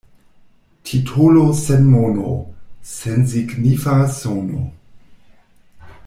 [0.81, 2.31] Titolo sen mono—
[2.95, 4.59] sensignifa sono.